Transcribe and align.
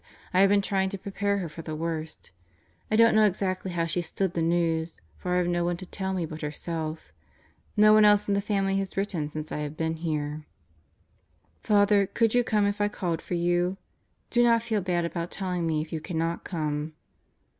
I 0.33 0.39
have 0.39 0.49
been 0.49 0.63
trying 0.63 0.89
to 0.89 0.97
prepare 0.97 1.37
her 1.37 1.47
for 1.47 1.61
the 1.61 1.75
worst. 1.75 2.31
I 2.89 2.95
don't 2.95 3.13
know 3.13 3.27
exactly 3.27 3.69
how 3.69 3.85
she 3.85 4.01
stood 4.01 4.33
the 4.33 4.41
news; 4.41 4.99
for 5.15 5.35
I 5.35 5.37
have 5.37 5.47
no 5.47 5.63
one 5.63 5.77
to 5.77 5.85
tell 5.85 6.11
me 6.11 6.25
but 6.25 6.41
herself. 6.41 7.11
No 7.77 7.93
one 7.93 8.03
else 8.03 8.27
in 8.27 8.33
the 8.33 8.41
family 8.41 8.77
has 8.77 8.97
written 8.97 9.29
since 9.29 9.51
I 9.51 9.59
have 9.59 9.77
been 9.77 9.97
here.... 9.97 10.43
Father, 11.61 12.07
could 12.07 12.33
you 12.33 12.43
come 12.43 12.65
if 12.65 12.81
I 12.81 12.87
called 12.87 13.21
for 13.21 13.35
you? 13.35 13.77
Do 14.31 14.41
not 14.41 14.63
feel 14.63 14.81
bad 14.81 15.05
about 15.05 15.29
telling 15.29 15.67
me 15.67 15.81
if 15.81 15.93
you 15.93 15.99
cannot 16.01 16.43
come. 16.43 16.93